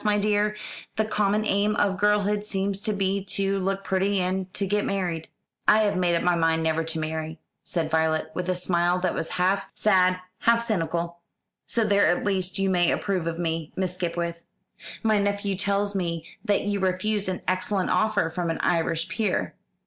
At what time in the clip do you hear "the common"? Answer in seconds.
0.95-1.45